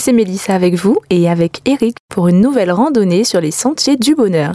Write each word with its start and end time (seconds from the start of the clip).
C'est 0.00 0.12
Mélissa 0.12 0.54
avec 0.54 0.74
vous 0.74 0.96
et 1.10 1.28
avec 1.28 1.60
Eric 1.66 1.96
pour 2.08 2.26
une 2.28 2.40
nouvelle 2.40 2.72
randonnée 2.72 3.22
sur 3.22 3.40
les 3.40 3.50
sentiers 3.50 3.96
du 3.96 4.14
bonheur. 4.14 4.54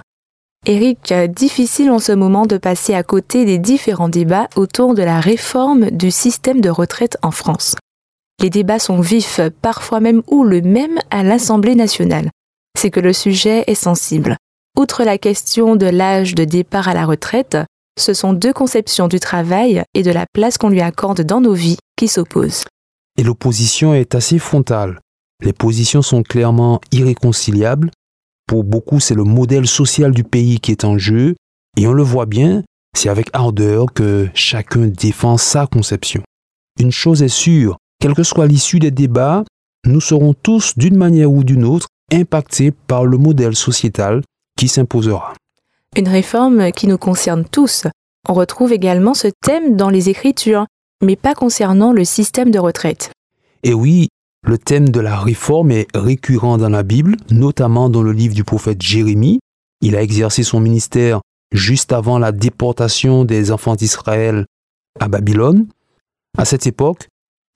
Eric, 0.65 1.13
difficile 1.29 1.91
en 1.91 1.99
ce 1.99 2.11
moment 2.11 2.47
de 2.47 2.57
passer 2.57 2.95
à 2.95 3.03
côté 3.03 3.45
des 3.45 3.59
différents 3.59 4.09
débats 4.09 4.49
autour 4.55 4.95
de 4.95 5.03
la 5.03 5.19
réforme 5.19 5.91
du 5.91 6.09
système 6.11 6.61
de 6.61 6.69
retraite 6.69 7.17
en 7.21 7.31
France. 7.31 7.75
Les 8.41 8.49
débats 8.49 8.79
sont 8.79 8.99
vifs, 8.99 9.39
parfois 9.61 9.99
même 9.99 10.23
houleux, 10.27 10.61
même 10.61 10.97
à 11.11 11.23
l'Assemblée 11.23 11.75
nationale 11.75 12.31
c'est 12.75 12.91
que 12.91 12.99
le 12.99 13.13
sujet 13.13 13.63
est 13.67 13.75
sensible. 13.75 14.37
Outre 14.77 15.03
la 15.03 15.17
question 15.17 15.75
de 15.75 15.85
l'âge 15.85 16.35
de 16.35 16.43
départ 16.43 16.87
à 16.87 16.93
la 16.93 17.05
retraite, 17.05 17.57
ce 17.97 18.13
sont 18.13 18.33
deux 18.33 18.53
conceptions 18.53 19.07
du 19.07 19.19
travail 19.19 19.83
et 19.93 20.03
de 20.03 20.11
la 20.11 20.25
place 20.33 20.57
qu'on 20.57 20.69
lui 20.69 20.81
accorde 20.81 21.21
dans 21.21 21.41
nos 21.41 21.53
vies 21.53 21.77
qui 21.95 22.07
s'opposent. 22.07 22.65
Et 23.17 23.23
l'opposition 23.23 23.93
est 23.93 24.13
assez 24.13 24.37
frontale. 24.37 24.99
Les 25.43 25.53
positions 25.53 26.01
sont 26.01 26.23
clairement 26.23 26.79
irréconciliables. 26.91 27.91
Pour 28.47 28.63
beaucoup, 28.63 28.99
c'est 28.99 29.15
le 29.15 29.23
modèle 29.23 29.67
social 29.67 30.11
du 30.11 30.23
pays 30.23 30.59
qui 30.59 30.71
est 30.71 30.85
en 30.85 30.97
jeu, 30.97 31.35
et 31.77 31.87
on 31.87 31.93
le 31.93 32.03
voit 32.03 32.25
bien, 32.25 32.63
c'est 32.95 33.09
avec 33.09 33.29
ardeur 33.33 33.91
que 33.93 34.29
chacun 34.33 34.87
défend 34.87 35.37
sa 35.37 35.67
conception. 35.67 36.21
Une 36.79 36.91
chose 36.91 37.23
est 37.23 37.27
sûre, 37.27 37.77
quelle 37.99 38.13
que 38.13 38.23
soit 38.23 38.47
l'issue 38.47 38.79
des 38.79 38.91
débats, 38.91 39.43
nous 39.85 40.01
serons 40.01 40.33
tous, 40.33 40.77
d'une 40.77 40.97
manière 40.97 41.31
ou 41.31 41.43
d'une 41.43 41.65
autre, 41.65 41.87
impactés 42.11 42.71
par 42.71 43.05
le 43.05 43.17
modèle 43.17 43.55
sociétal 43.55 44.21
qui 44.57 44.67
s'imposera. 44.67 45.33
Une 45.95 46.07
réforme 46.07 46.71
qui 46.71 46.87
nous 46.87 46.97
concerne 46.97 47.45
tous. 47.45 47.87
On 48.27 48.33
retrouve 48.33 48.73
également 48.73 49.13
ce 49.13 49.27
thème 49.41 49.75
dans 49.75 49.89
les 49.89 50.09
Écritures, 50.09 50.65
mais 51.03 51.15
pas 51.15 51.35
concernant 51.35 51.93
le 51.93 52.05
système 52.05 52.51
de 52.51 52.59
retraite. 52.59 53.11
Et 53.63 53.73
oui, 53.73 54.09
le 54.45 54.57
thème 54.57 54.89
de 54.89 54.99
la 54.99 55.19
réforme 55.19 55.71
est 55.71 55.87
récurrent 55.95 56.57
dans 56.57 56.69
la 56.69 56.83
Bible, 56.83 57.17
notamment 57.31 57.89
dans 57.89 58.03
le 58.03 58.11
livre 58.11 58.35
du 58.35 58.43
prophète 58.43 58.81
Jérémie. 58.81 59.39
Il 59.81 59.95
a 59.95 60.01
exercé 60.01 60.43
son 60.43 60.59
ministère 60.59 61.21
juste 61.51 61.91
avant 61.91 62.19
la 62.19 62.31
déportation 62.31 63.25
des 63.25 63.51
enfants 63.51 63.75
d'Israël 63.75 64.45
à 64.99 65.07
Babylone. 65.07 65.67
À 66.37 66.45
cette 66.45 66.67
époque, 66.67 67.07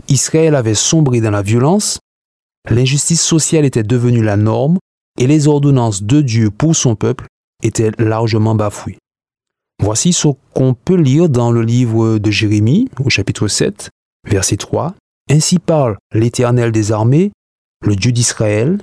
Israël 0.07 0.55
avait 0.55 0.73
sombré 0.73 1.21
dans 1.21 1.31
la 1.31 1.41
violence 1.41 1.99
L'injustice 2.69 3.21
sociale 3.21 3.65
était 3.65 3.83
devenue 3.83 4.21
la 4.21 4.37
norme 4.37 4.77
et 5.17 5.27
les 5.27 5.47
ordonnances 5.47 6.03
de 6.03 6.21
Dieu 6.21 6.51
pour 6.51 6.75
son 6.75 6.95
peuple 6.95 7.25
étaient 7.63 7.91
largement 7.97 8.53
bafouées. 8.53 8.97
Voici 9.81 10.13
ce 10.13 10.27
qu'on 10.53 10.73
peut 10.73 10.97
lire 10.97 11.29
dans 11.29 11.51
le 11.51 11.61
livre 11.61 12.17
de 12.17 12.31
Jérémie 12.31 12.89
au 13.03 13.09
chapitre 13.09 13.47
7, 13.47 13.89
verset 14.27 14.57
3. 14.57 14.93
Ainsi 15.29 15.59
parle 15.59 15.97
l'Éternel 16.11 16.71
des 16.71 16.91
armées, 16.91 17.31
le 17.85 17.95
Dieu 17.95 18.11
d'Israël, 18.11 18.81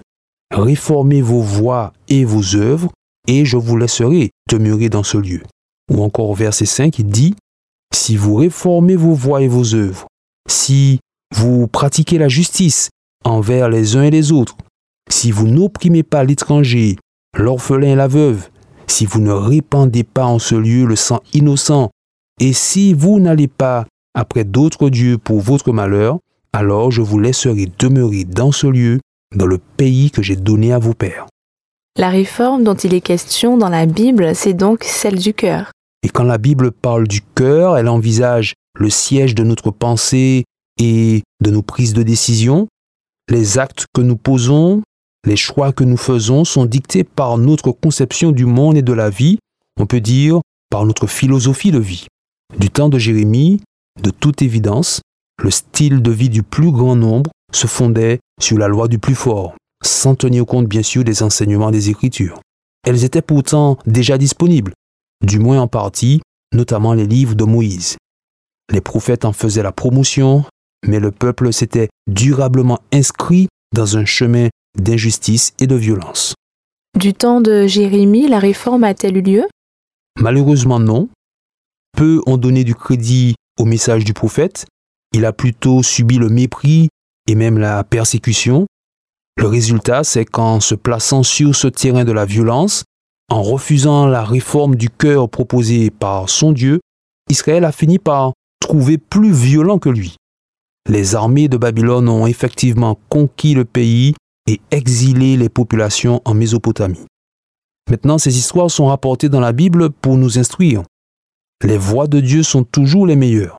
réformez 0.52 1.20
vos 1.20 1.42
voies 1.42 1.92
et 2.08 2.24
vos 2.24 2.54
œuvres, 2.54 2.92
et 3.26 3.44
je 3.44 3.56
vous 3.56 3.76
laisserai 3.76 4.30
demeurer 4.48 4.88
dans 4.88 5.02
ce 5.02 5.18
lieu. 5.18 5.42
Ou 5.92 6.02
encore 6.02 6.34
verset 6.34 6.66
5, 6.66 7.00
il 7.00 7.06
dit, 7.06 7.34
Si 7.92 8.16
vous 8.16 8.36
réformez 8.36 8.94
vos 8.94 9.14
voies 9.14 9.42
et 9.42 9.48
vos 9.48 9.74
œuvres, 9.74 10.06
si 10.48 11.00
vous 11.34 11.66
pratiquez 11.66 12.18
la 12.18 12.28
justice 12.28 12.90
envers 13.24 13.68
les 13.68 13.96
uns 13.96 14.04
et 14.04 14.10
les 14.10 14.30
autres, 14.30 14.56
si 15.10 15.32
vous 15.32 15.48
n'opprimez 15.48 16.04
pas 16.04 16.22
l'étranger, 16.22 16.96
l'orphelin 17.36 17.88
et 17.88 17.96
la 17.96 18.08
veuve, 18.08 18.48
si 18.86 19.04
vous 19.04 19.20
ne 19.20 19.32
répandez 19.32 20.04
pas 20.04 20.26
en 20.26 20.38
ce 20.38 20.54
lieu 20.54 20.84
le 20.84 20.96
sang 20.96 21.20
innocent, 21.34 21.90
et 22.40 22.52
si 22.52 22.94
vous 22.94 23.18
n'allez 23.18 23.48
pas 23.48 23.86
après 24.14 24.44
d'autres 24.44 24.90
dieux 24.90 25.18
pour 25.18 25.40
votre 25.40 25.72
malheur, 25.72 26.18
alors 26.56 26.90
je 26.90 27.02
vous 27.02 27.18
laisserai 27.18 27.70
demeurer 27.78 28.24
dans 28.24 28.50
ce 28.50 28.66
lieu, 28.66 29.00
dans 29.34 29.44
le 29.44 29.58
pays 29.58 30.10
que 30.10 30.22
j'ai 30.22 30.36
donné 30.36 30.72
à 30.72 30.78
vos 30.78 30.94
pères. 30.94 31.26
La 31.98 32.08
réforme 32.08 32.64
dont 32.64 32.74
il 32.74 32.94
est 32.94 33.02
question 33.02 33.58
dans 33.58 33.68
la 33.68 33.84
Bible, 33.84 34.34
c'est 34.34 34.54
donc 34.54 34.82
celle 34.82 35.18
du 35.18 35.34
cœur. 35.34 35.70
Et 36.02 36.08
quand 36.08 36.24
la 36.24 36.38
Bible 36.38 36.72
parle 36.72 37.06
du 37.06 37.20
cœur, 37.20 37.76
elle 37.76 37.88
envisage 37.88 38.54
le 38.78 38.88
siège 38.88 39.34
de 39.34 39.44
notre 39.44 39.70
pensée 39.70 40.44
et 40.80 41.22
de 41.42 41.50
nos 41.50 41.62
prises 41.62 41.92
de 41.92 42.02
décision, 42.02 42.68
les 43.30 43.58
actes 43.58 43.86
que 43.92 44.00
nous 44.00 44.16
posons, 44.16 44.82
les 45.26 45.36
choix 45.36 45.72
que 45.72 45.84
nous 45.84 45.96
faisons 45.98 46.44
sont 46.44 46.64
dictés 46.64 47.04
par 47.04 47.36
notre 47.36 47.70
conception 47.70 48.32
du 48.32 48.46
monde 48.46 48.78
et 48.78 48.82
de 48.82 48.92
la 48.94 49.10
vie, 49.10 49.38
on 49.78 49.84
peut 49.84 50.00
dire 50.00 50.40
par 50.70 50.86
notre 50.86 51.06
philosophie 51.06 51.70
de 51.70 51.78
vie. 51.78 52.06
Du 52.58 52.70
temps 52.70 52.88
de 52.88 52.98
Jérémie, 52.98 53.60
de 54.02 54.10
toute 54.10 54.40
évidence, 54.40 55.00
le 55.42 55.50
style 55.50 56.02
de 56.02 56.10
vie 56.10 56.28
du 56.28 56.42
plus 56.42 56.70
grand 56.70 56.96
nombre 56.96 57.30
se 57.52 57.66
fondait 57.66 58.20
sur 58.40 58.58
la 58.58 58.68
loi 58.68 58.88
du 58.88 58.98
plus 58.98 59.14
fort, 59.14 59.54
sans 59.82 60.14
tenir 60.14 60.46
compte 60.46 60.66
bien 60.66 60.82
sûr 60.82 61.04
des 61.04 61.22
enseignements 61.22 61.70
des 61.70 61.90
Écritures. 61.90 62.40
Elles 62.84 63.04
étaient 63.04 63.22
pourtant 63.22 63.78
déjà 63.86 64.18
disponibles, 64.18 64.72
du 65.24 65.38
moins 65.38 65.60
en 65.60 65.68
partie, 65.68 66.20
notamment 66.52 66.94
les 66.94 67.06
livres 67.06 67.34
de 67.34 67.44
Moïse. 67.44 67.96
Les 68.72 68.80
prophètes 68.80 69.24
en 69.24 69.32
faisaient 69.32 69.62
la 69.62 69.72
promotion, 69.72 70.44
mais 70.86 71.00
le 71.00 71.10
peuple 71.10 71.52
s'était 71.52 71.88
durablement 72.06 72.80
inscrit 72.92 73.48
dans 73.74 73.96
un 73.96 74.04
chemin 74.04 74.48
d'injustice 74.78 75.52
et 75.58 75.66
de 75.66 75.76
violence. 75.76 76.34
Du 76.96 77.12
temps 77.12 77.40
de 77.40 77.66
Jérémie, 77.66 78.28
la 78.28 78.38
réforme 78.38 78.84
a-t-elle 78.84 79.16
eu 79.18 79.22
lieu? 79.22 79.44
Malheureusement 80.18 80.80
non. 80.80 81.08
Peu 81.96 82.20
ont 82.26 82.38
donné 82.38 82.64
du 82.64 82.74
crédit 82.74 83.34
au 83.58 83.64
message 83.64 84.04
du 84.04 84.14
prophète. 84.14 84.66
Il 85.16 85.24
a 85.24 85.32
plutôt 85.32 85.82
subi 85.82 86.18
le 86.18 86.28
mépris 86.28 86.90
et 87.26 87.34
même 87.36 87.56
la 87.56 87.84
persécution. 87.84 88.66
Le 89.38 89.46
résultat, 89.46 90.04
c'est 90.04 90.26
qu'en 90.26 90.60
se 90.60 90.74
plaçant 90.74 91.22
sur 91.22 91.56
ce 91.56 91.68
terrain 91.68 92.04
de 92.04 92.12
la 92.12 92.26
violence, 92.26 92.84
en 93.30 93.42
refusant 93.42 94.06
la 94.06 94.22
réforme 94.22 94.76
du 94.76 94.90
cœur 94.90 95.30
proposée 95.30 95.90
par 95.90 96.28
son 96.28 96.52
Dieu, 96.52 96.80
Israël 97.30 97.64
a 97.64 97.72
fini 97.72 97.98
par 97.98 98.34
trouver 98.60 98.98
plus 98.98 99.32
violent 99.32 99.78
que 99.78 99.88
lui. 99.88 100.16
Les 100.86 101.14
armées 101.14 101.48
de 101.48 101.56
Babylone 101.56 102.10
ont 102.10 102.26
effectivement 102.26 102.98
conquis 103.08 103.54
le 103.54 103.64
pays 103.64 104.12
et 104.46 104.60
exilé 104.70 105.38
les 105.38 105.48
populations 105.48 106.20
en 106.26 106.34
Mésopotamie. 106.34 107.06
Maintenant, 107.88 108.18
ces 108.18 108.36
histoires 108.36 108.70
sont 108.70 108.88
rapportées 108.88 109.30
dans 109.30 109.40
la 109.40 109.52
Bible 109.52 109.88
pour 109.88 110.18
nous 110.18 110.38
instruire. 110.38 110.82
Les 111.64 111.78
voies 111.78 112.06
de 112.06 112.20
Dieu 112.20 112.42
sont 112.42 112.64
toujours 112.64 113.06
les 113.06 113.16
meilleures. 113.16 113.56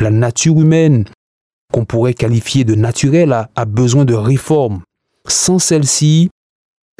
La 0.00 0.10
nature 0.10 0.60
humaine, 0.60 1.04
qu'on 1.72 1.84
pourrait 1.84 2.14
qualifier 2.14 2.64
de 2.64 2.74
naturelle, 2.74 3.32
a, 3.32 3.64
besoin 3.64 4.04
de 4.04 4.14
réformes. 4.14 4.82
Sans 5.26 5.58
celle-ci, 5.58 6.30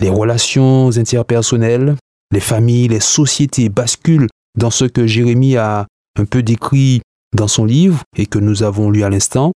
les 0.01 0.11
relations 0.11 0.97
interpersonnelles, 0.97 1.97
les 2.33 2.41
familles, 2.41 2.89
les 2.89 3.01
sociétés 3.01 3.69
basculent 3.69 4.29
dans 4.59 4.71
ce 4.71 4.85
que 4.85 5.07
Jérémie 5.07 5.57
a 5.57 5.87
un 6.19 6.25
peu 6.25 6.43
décrit 6.43 7.03
dans 7.35 7.49
son 7.49 7.65
livre 7.65 8.03
et 8.17 8.27
que 8.27 8.39
nous 8.39 8.62
avons 8.62 8.91
lu 8.91 9.03
à 9.05 9.11
l'instant. 9.11 9.53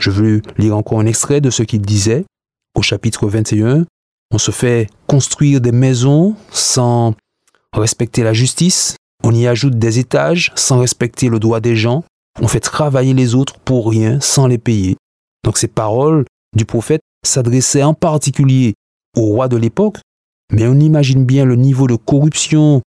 Je 0.00 0.10
veux 0.10 0.42
lire 0.58 0.76
encore 0.76 1.00
un 1.00 1.06
extrait 1.06 1.40
de 1.40 1.50
ce 1.50 1.62
qu'il 1.62 1.82
disait 1.82 2.24
au 2.74 2.82
chapitre 2.82 3.28
21. 3.28 3.86
On 4.32 4.38
se 4.38 4.50
fait 4.50 4.88
construire 5.06 5.60
des 5.60 5.72
maisons 5.72 6.36
sans 6.50 7.14
respecter 7.72 8.22
la 8.22 8.32
justice. 8.32 8.96
On 9.24 9.32
y 9.32 9.46
ajoute 9.46 9.78
des 9.78 9.98
étages 9.98 10.52
sans 10.54 10.80
respecter 10.80 11.28
le 11.28 11.38
droit 11.38 11.60
des 11.60 11.76
gens. 11.76 12.04
On 12.40 12.48
fait 12.48 12.60
travailler 12.60 13.14
les 13.14 13.34
autres 13.34 13.58
pour 13.60 13.90
rien 13.90 14.20
sans 14.20 14.46
les 14.46 14.58
payer. 14.58 14.96
Donc 15.44 15.56
ces 15.58 15.68
paroles 15.68 16.24
du 16.54 16.64
prophète 16.64 17.00
s'adressaient 17.24 17.82
en 17.82 17.94
particulier 17.94 18.74
au 19.16 19.22
roi 19.22 19.48
de 19.48 19.56
l'époque, 19.56 19.98
mais 20.52 20.66
on 20.66 20.78
imagine 20.78 21.24
bien 21.24 21.44
le 21.44 21.56
niveau 21.56 21.86
de 21.86 21.96
corruption 21.96 22.82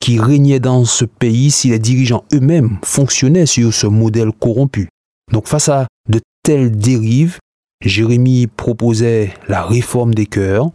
qui 0.00 0.18
régnait 0.18 0.60
dans 0.60 0.84
ce 0.84 1.04
pays 1.04 1.50
si 1.50 1.68
les 1.68 1.78
dirigeants 1.78 2.24
eux-mêmes 2.32 2.78
fonctionnaient 2.82 3.46
sur 3.46 3.72
ce 3.72 3.86
modèle 3.86 4.32
corrompu. 4.32 4.88
Donc 5.32 5.46
face 5.46 5.68
à 5.68 5.86
de 6.08 6.20
telles 6.42 6.70
dérives, 6.70 7.38
Jérémie 7.84 8.46
proposait 8.46 9.34
la 9.48 9.64
réforme 9.64 10.14
des 10.14 10.26
cœurs. 10.26 10.70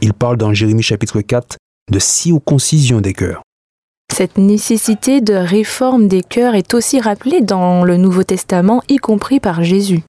Il 0.00 0.12
parle 0.12 0.36
dans 0.36 0.52
Jérémie 0.52 0.82
chapitre 0.82 1.20
4 1.20 1.56
de 1.90 1.98
circoncision 1.98 3.00
des 3.00 3.12
cœurs. 3.12 3.42
Cette 4.12 4.36
nécessité 4.36 5.22
de 5.22 5.32
réforme 5.32 6.06
des 6.06 6.22
cœurs 6.22 6.54
est 6.54 6.74
aussi 6.74 7.00
rappelée 7.00 7.40
dans 7.40 7.82
le 7.82 7.96
Nouveau 7.96 8.24
Testament, 8.24 8.82
y 8.90 8.98
compris 8.98 9.40
par 9.40 9.64
Jésus. 9.64 10.02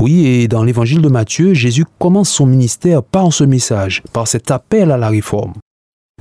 Oui, 0.00 0.26
et 0.26 0.48
dans 0.48 0.64
l'évangile 0.64 1.02
de 1.02 1.10
Matthieu, 1.10 1.52
Jésus 1.52 1.84
commence 1.98 2.30
son 2.30 2.46
ministère 2.46 3.02
par 3.02 3.34
ce 3.34 3.44
message, 3.44 4.02
par 4.14 4.28
cet 4.28 4.50
appel 4.50 4.90
à 4.90 4.96
la 4.96 5.10
réforme. 5.10 5.52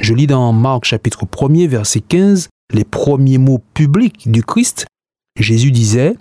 Je 0.01 0.13
lis 0.13 0.27
dans 0.27 0.51
Marc 0.51 0.83
chapitre 0.83 1.25
1er 1.25 1.67
verset 1.67 2.01
15 2.01 2.49
les 2.73 2.83
premiers 2.83 3.37
mots 3.37 3.61
publics 3.73 4.29
du 4.29 4.43
Christ. 4.43 4.85
Jésus 5.39 5.71
disait, 5.71 6.17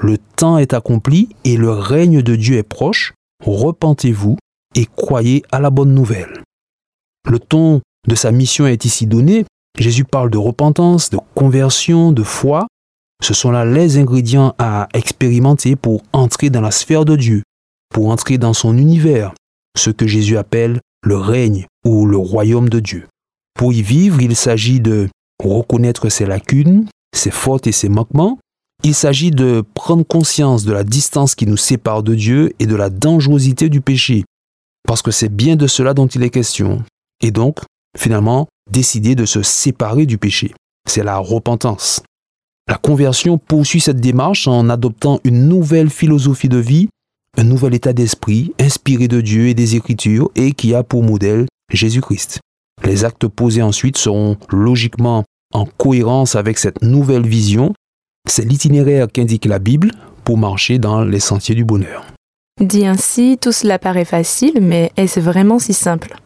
Le 0.00 0.18
temps 0.18 0.58
est 0.58 0.72
accompli 0.72 1.30
et 1.44 1.56
le 1.56 1.70
règne 1.70 2.22
de 2.22 2.36
Dieu 2.36 2.58
est 2.58 2.62
proche, 2.62 3.12
repentez-vous 3.44 4.36
et 4.76 4.86
croyez 4.86 5.42
à 5.50 5.58
la 5.58 5.70
bonne 5.70 5.94
nouvelle. 5.94 6.42
Le 7.28 7.40
ton 7.40 7.80
de 8.06 8.14
sa 8.14 8.30
mission 8.30 8.68
est 8.68 8.84
ici 8.84 9.06
donné. 9.06 9.44
Jésus 9.78 10.04
parle 10.04 10.30
de 10.30 10.38
repentance, 10.38 11.10
de 11.10 11.18
conversion, 11.34 12.12
de 12.12 12.22
foi. 12.22 12.66
Ce 13.22 13.34
sont 13.34 13.50
là 13.50 13.64
les 13.64 13.98
ingrédients 13.98 14.54
à 14.58 14.88
expérimenter 14.94 15.76
pour 15.76 16.02
entrer 16.12 16.50
dans 16.50 16.60
la 16.60 16.70
sphère 16.70 17.04
de 17.04 17.16
Dieu, 17.16 17.42
pour 17.92 18.10
entrer 18.10 18.38
dans 18.38 18.52
son 18.52 18.76
univers, 18.76 19.34
ce 19.76 19.90
que 19.90 20.06
Jésus 20.06 20.36
appelle 20.36 20.80
le 21.04 21.16
règne 21.16 21.66
ou 21.84 22.06
le 22.06 22.16
royaume 22.16 22.68
de 22.68 22.80
Dieu. 22.80 23.06
Pour 23.54 23.72
y 23.72 23.82
vivre, 23.82 24.20
il 24.20 24.36
s'agit 24.36 24.80
de 24.80 25.08
reconnaître 25.42 26.08
ses 26.08 26.26
lacunes, 26.26 26.86
ses 27.14 27.30
fautes 27.30 27.66
et 27.66 27.72
ses 27.72 27.88
manquements. 27.88 28.38
Il 28.82 28.94
s'agit 28.94 29.30
de 29.30 29.64
prendre 29.74 30.04
conscience 30.04 30.64
de 30.64 30.72
la 30.72 30.84
distance 30.84 31.34
qui 31.34 31.46
nous 31.46 31.56
sépare 31.56 32.02
de 32.02 32.14
Dieu 32.14 32.52
et 32.58 32.66
de 32.66 32.74
la 32.76 32.90
dangerosité 32.90 33.68
du 33.68 33.80
péché, 33.80 34.24
parce 34.86 35.02
que 35.02 35.10
c'est 35.10 35.34
bien 35.34 35.56
de 35.56 35.66
cela 35.66 35.94
dont 35.94 36.06
il 36.06 36.22
est 36.22 36.30
question. 36.30 36.84
Et 37.22 37.30
donc, 37.30 37.60
finalement, 37.96 38.48
décider 38.70 39.14
de 39.14 39.24
se 39.24 39.42
séparer 39.42 40.06
du 40.06 40.18
péché. 40.18 40.52
C'est 40.88 41.04
la 41.04 41.18
repentance. 41.18 42.02
La 42.68 42.76
conversion 42.76 43.36
poursuit 43.38 43.80
cette 43.80 44.00
démarche 44.00 44.48
en 44.48 44.68
adoptant 44.68 45.20
une 45.24 45.48
nouvelle 45.48 45.90
philosophie 45.90 46.48
de 46.48 46.58
vie, 46.58 46.88
un 47.36 47.44
nouvel 47.44 47.74
état 47.74 47.92
d'esprit 47.92 48.52
inspiré 48.58 49.08
de 49.08 49.20
Dieu 49.20 49.48
et 49.48 49.54
des 49.54 49.76
Écritures 49.76 50.30
et 50.34 50.52
qui 50.52 50.74
a 50.74 50.82
pour 50.82 51.02
modèle 51.02 51.46
Jésus-Christ. 51.72 52.40
Les 52.82 53.04
actes 53.04 53.28
posés 53.28 53.62
ensuite 53.62 53.98
seront 53.98 54.36
logiquement 54.50 55.24
en 55.52 55.66
cohérence 55.66 56.36
avec 56.36 56.58
cette 56.58 56.82
nouvelle 56.82 57.26
vision. 57.26 57.72
C'est 58.28 58.44
l'itinéraire 58.44 59.08
qu'indique 59.12 59.44
la 59.44 59.58
Bible 59.58 59.92
pour 60.24 60.38
marcher 60.38 60.78
dans 60.78 61.04
les 61.04 61.20
sentiers 61.20 61.54
du 61.54 61.64
bonheur. 61.64 62.06
Dit 62.60 62.86
ainsi, 62.86 63.36
tout 63.40 63.52
cela 63.52 63.78
paraît 63.78 64.04
facile, 64.04 64.60
mais 64.60 64.92
est-ce 64.96 65.20
vraiment 65.20 65.58
si 65.58 65.74
simple? 65.74 66.16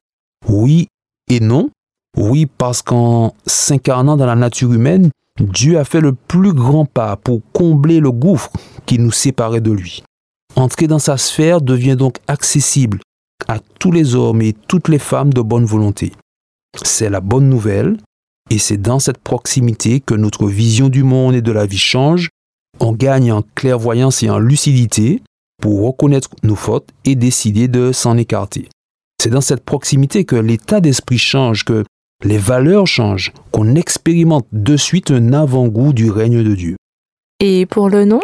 Oui 0.47 0.87
et 1.29 1.41
non. 1.41 1.71
Oui, 2.17 2.47
parce 2.47 2.83
qu'en 2.83 3.35
s'incarnant 3.47 4.17
dans 4.17 4.27
la 4.27 4.35
nature 4.35 4.73
humaine, 4.73 5.11
Dieu 5.41 5.79
a 5.79 5.85
fait 5.85 6.01
le 6.01 6.13
plus 6.13 6.53
grand 6.53 6.85
pas 6.85 7.17
pour 7.17 7.43
combler 7.53 8.01
le 8.01 8.11
gouffre 8.11 8.51
qui 8.87 8.99
nous 8.99 9.13
séparait 9.13 9.61
de 9.61 9.71
lui. 9.71 10.03
Entrer 10.57 10.87
dans 10.89 10.99
sa 10.99 11.17
sphère 11.17 11.61
devient 11.61 11.97
donc 11.97 12.19
accessible 12.27 13.01
à 13.47 13.59
tous 13.79 13.93
les 13.93 14.15
hommes 14.15 14.43
et 14.43 14.53
toutes 14.53 14.89
les 14.89 14.99
femmes 14.99 15.33
de 15.33 15.41
bonne 15.41 15.65
volonté. 15.65 16.13
C'est 16.83 17.11
la 17.11 17.21
bonne 17.21 17.49
nouvelle, 17.49 17.99
et 18.51 18.59
c'est 18.59 18.79
dans 18.79 18.99
cette 18.99 19.19
proximité 19.19 20.01
que 20.01 20.15
notre 20.15 20.47
vision 20.47 20.89
du 20.89 21.03
monde 21.03 21.35
et 21.35 21.43
de 21.43 21.53
la 21.53 21.67
vie 21.67 21.79
change. 21.79 22.31
On 22.81 22.93
gagne 22.93 23.31
en 23.33 23.43
clairvoyance 23.55 24.23
et 24.23 24.31
en 24.31 24.39
lucidité 24.39 25.23
pour 25.61 25.85
reconnaître 25.85 26.31
nos 26.43 26.55
fautes 26.55 26.89
et 27.05 27.15
décider 27.15 27.69
de 27.69 27.93
s'en 27.93 28.17
écarter. 28.17 28.69
C'est 29.21 29.31
dans 29.31 29.41
cette 29.41 29.65
proximité 29.65 30.25
que 30.25 30.37
l'état 30.37 30.81
d'esprit 30.81 31.19
change, 31.19 31.65
que 31.65 31.85
les 32.25 32.39
valeurs 32.39 32.87
changent, 32.87 33.33
qu'on 33.53 33.75
expérimente 33.75 34.47
de 34.53 34.77
suite 34.77 35.11
un 35.11 35.33
avant-goût 35.33 35.93
du 35.93 36.11
règne 36.11 36.43
de 36.43 36.55
Dieu. 36.55 36.77
Et 37.41 37.67
pour 37.67 37.89
le 37.89 38.05
non 38.05 38.21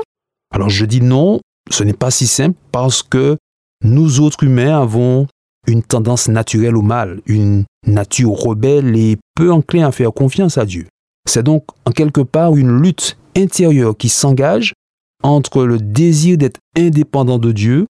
Alors 0.52 0.70
je 0.70 0.84
dis 0.84 1.00
non, 1.00 1.40
ce 1.70 1.84
n'est 1.84 1.92
pas 1.92 2.10
si 2.10 2.26
simple 2.26 2.58
parce 2.72 3.02
que 3.02 3.36
nous 3.84 4.20
autres 4.20 4.44
humains 4.44 4.80
avons 4.80 5.26
une 5.66 5.82
tendance 5.82 6.28
naturelle 6.28 6.76
au 6.76 6.82
mal, 6.82 7.20
une 7.26 7.64
nature 7.86 8.32
rebelle 8.32 8.96
et 8.96 9.16
peu 9.34 9.52
enclin 9.52 9.86
à 9.86 9.92
faire 9.92 10.12
confiance 10.12 10.58
à 10.58 10.66
Dieu. 10.66 10.86
C'est 11.26 11.42
donc 11.42 11.64
en 11.86 11.92
quelque 11.92 12.20
part 12.20 12.56
une 12.56 12.82
lutte 12.82 13.16
intérieure 13.36 13.96
qui 13.96 14.08
s'engage 14.08 14.74
entre 15.22 15.64
le 15.64 15.78
désir 15.78 16.36
d'être 16.36 16.60
indépendant 16.76 17.38
de 17.38 17.52
Dieu 17.52 17.86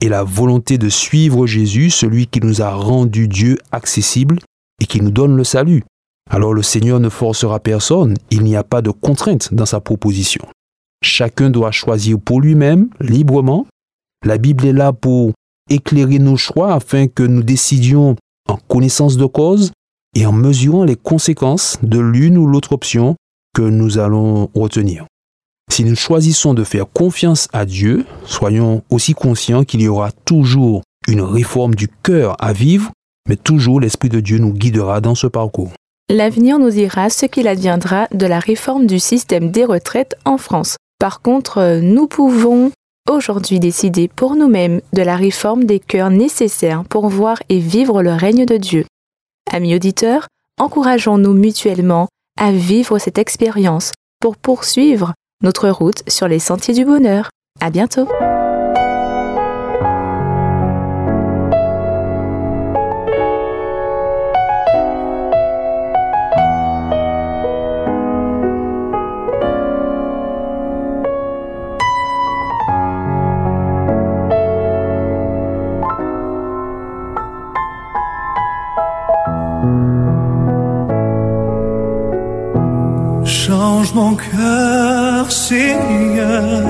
et 0.00 0.08
la 0.08 0.24
volonté 0.24 0.78
de 0.78 0.88
suivre 0.88 1.46
Jésus, 1.46 1.90
celui 1.90 2.26
qui 2.26 2.40
nous 2.40 2.60
a 2.60 2.74
rendu 2.74 3.28
Dieu 3.28 3.58
accessible 3.70 4.38
et 4.82 4.84
qui 4.84 5.00
nous 5.00 5.12
donne 5.12 5.36
le 5.36 5.44
salut. 5.44 5.84
Alors 6.28 6.52
le 6.52 6.62
Seigneur 6.62 6.98
ne 6.98 7.08
forcera 7.08 7.60
personne, 7.60 8.16
il 8.30 8.42
n'y 8.42 8.56
a 8.56 8.64
pas 8.64 8.82
de 8.82 8.90
contrainte 8.90 9.54
dans 9.54 9.64
sa 9.64 9.80
proposition. 9.80 10.44
Chacun 11.04 11.50
doit 11.50 11.70
choisir 11.70 12.18
pour 12.18 12.40
lui-même, 12.40 12.88
librement. 13.00 13.66
La 14.24 14.38
Bible 14.38 14.66
est 14.66 14.72
là 14.72 14.92
pour 14.92 15.32
éclairer 15.70 16.18
nos 16.18 16.36
choix 16.36 16.74
afin 16.74 17.06
que 17.06 17.22
nous 17.22 17.44
décidions 17.44 18.16
en 18.48 18.56
connaissance 18.56 19.16
de 19.16 19.26
cause 19.26 19.70
et 20.16 20.26
en 20.26 20.32
mesurant 20.32 20.82
les 20.82 20.96
conséquences 20.96 21.78
de 21.82 22.00
l'une 22.00 22.36
ou 22.36 22.46
l'autre 22.48 22.72
option 22.72 23.14
que 23.54 23.62
nous 23.62 23.98
allons 23.98 24.50
retenir. 24.54 25.06
Si 25.70 25.84
nous 25.84 25.94
choisissons 25.94 26.54
de 26.54 26.64
faire 26.64 26.90
confiance 26.90 27.46
à 27.52 27.66
Dieu, 27.66 28.04
soyons 28.24 28.82
aussi 28.90 29.14
conscients 29.14 29.62
qu'il 29.62 29.80
y 29.80 29.88
aura 29.88 30.10
toujours 30.10 30.82
une 31.06 31.20
réforme 31.20 31.76
du 31.76 31.88
cœur 31.88 32.36
à 32.40 32.52
vivre, 32.52 32.90
mais 33.28 33.36
toujours 33.36 33.80
l'Esprit 33.80 34.08
de 34.08 34.20
Dieu 34.20 34.38
nous 34.38 34.52
guidera 34.52 35.00
dans 35.00 35.14
ce 35.14 35.26
parcours. 35.26 35.72
L'avenir 36.08 36.58
nous 36.58 36.70
dira 36.70 37.10
ce 37.10 37.26
qu'il 37.26 37.48
adviendra 37.48 38.06
de 38.12 38.26
la 38.26 38.38
réforme 38.38 38.86
du 38.86 38.98
système 38.98 39.50
des 39.50 39.64
retraites 39.64 40.16
en 40.24 40.36
France. 40.36 40.76
Par 40.98 41.22
contre, 41.22 41.80
nous 41.80 42.06
pouvons 42.06 42.70
aujourd'hui 43.10 43.60
décider 43.60 44.08
pour 44.08 44.36
nous-mêmes 44.36 44.80
de 44.92 45.02
la 45.02 45.16
réforme 45.16 45.64
des 45.64 45.80
cœurs 45.80 46.10
nécessaires 46.10 46.84
pour 46.84 47.08
voir 47.08 47.42
et 47.48 47.58
vivre 47.58 48.02
le 48.02 48.12
règne 48.12 48.44
de 48.44 48.56
Dieu. 48.56 48.84
Amis 49.50 49.74
auditeurs, 49.74 50.28
encourageons-nous 50.58 51.32
mutuellement 51.32 52.08
à 52.38 52.52
vivre 52.52 52.98
cette 52.98 53.18
expérience 53.18 53.92
pour 54.20 54.36
poursuivre 54.36 55.14
notre 55.42 55.68
route 55.68 56.02
sur 56.08 56.28
les 56.28 56.38
sentiers 56.38 56.74
du 56.74 56.84
bonheur. 56.84 57.30
À 57.60 57.70
bientôt! 57.70 58.08
Change 83.92 84.04
mon 84.04 84.14
cœur, 84.14 85.30
Seigneur, 85.30 86.62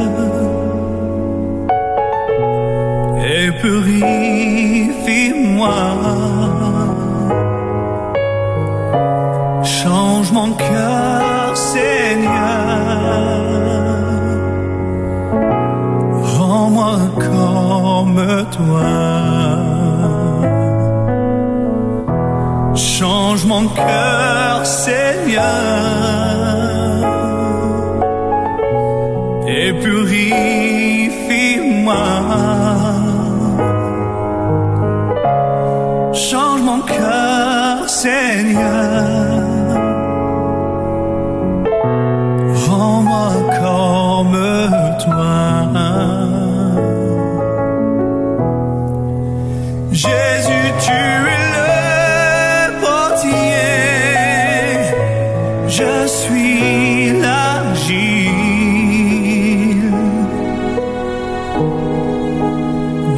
et 3.24 3.52
purifie-moi. 3.60 4.90
Change 9.62 10.32
mon 10.32 10.50
cœur, 10.54 11.56
Seigneur, 11.56 12.32
rends-moi 16.38 16.96
comme 17.18 18.46
toi. 18.50 18.90
Change 22.74 23.44
mon 23.46 23.68
cœur, 23.68 24.66
Seigneur. 24.66 26.01
Purifie-moi. 29.82 31.12
Change 36.12 36.60
mon 36.62 36.80
cœur, 36.80 37.88
Seigneur. 37.88 39.31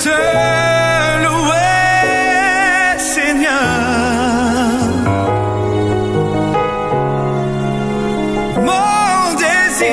louer. 0.09 1.65
Mon 8.61 9.35
désir, 9.35 9.85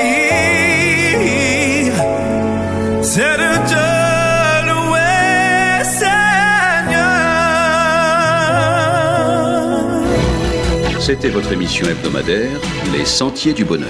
c'est 3.02 3.36
de 3.36 3.52
te 3.68 3.86
louer, 4.68 5.84
Seigneur. 5.84 7.12
C'était 11.00 11.28
votre 11.28 11.52
émission 11.52 11.86
hebdomadaire 11.88 12.60
Les 12.92 13.04
Sentiers 13.04 13.52
du 13.52 13.64
Bonheur. 13.64 13.88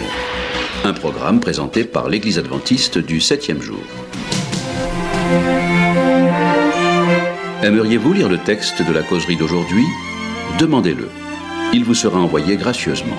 Un 0.84 0.92
programme 0.92 1.40
présenté 1.40 1.84
par 1.84 2.08
l'Église 2.08 2.38
adventiste 2.38 2.98
du 2.98 3.18
7e 3.18 3.60
jour. 3.60 4.01
Aimeriez-vous 7.62 8.12
lire 8.12 8.28
le 8.28 8.38
texte 8.38 8.82
de 8.84 8.92
la 8.92 9.02
causerie 9.02 9.36
d'aujourd'hui? 9.36 9.84
Demandez-le. 10.58 11.08
Il 11.72 11.84
vous 11.84 11.94
sera 11.94 12.18
envoyé 12.18 12.56
gracieusement. 12.56 13.14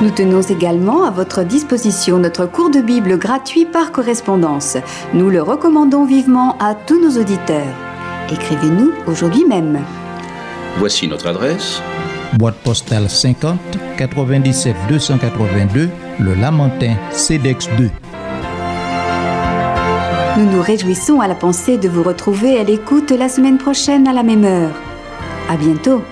Nous 0.00 0.10
tenons 0.10 0.42
également 0.42 1.02
à 1.02 1.10
votre 1.10 1.42
disposition 1.42 2.18
notre 2.18 2.46
cours 2.46 2.70
de 2.70 2.80
Bible 2.80 3.18
gratuit 3.18 3.64
par 3.64 3.90
correspondance. 3.90 4.76
Nous 5.12 5.28
le 5.28 5.42
recommandons 5.42 6.04
vivement 6.04 6.56
à 6.60 6.76
tous 6.76 7.02
nos 7.02 7.20
auditeurs. 7.20 7.74
Écrivez-nous 8.32 8.92
aujourd'hui 9.08 9.44
même. 9.44 9.80
Voici 10.78 11.08
notre 11.08 11.26
adresse 11.26 11.82
Boîte 12.34 12.58
postale 12.62 13.10
50 13.10 13.58
97 13.98 14.76
282 14.88 15.90
Le 16.20 16.34
Lamentin 16.34 16.94
CEDEX 17.10 17.68
2. 17.76 17.90
Nous 20.38 20.50
nous 20.50 20.62
réjouissons 20.62 21.20
à 21.20 21.28
la 21.28 21.34
pensée 21.34 21.76
de 21.76 21.88
vous 21.88 22.02
retrouver 22.02 22.58
à 22.58 22.64
l'écoute 22.64 23.10
la 23.10 23.28
semaine 23.28 23.58
prochaine 23.58 24.08
à 24.08 24.14
la 24.14 24.22
même 24.22 24.44
heure. 24.44 24.74
À 25.50 25.56
bientôt. 25.56 26.02